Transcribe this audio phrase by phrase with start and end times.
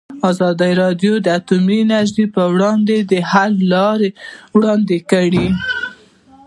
[0.29, 4.09] ازادي راډیو د اټومي انرژي پر وړاندې د حل لارې
[4.55, 5.47] وړاندې کړي.